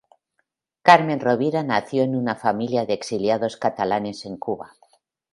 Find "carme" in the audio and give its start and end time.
0.81-1.15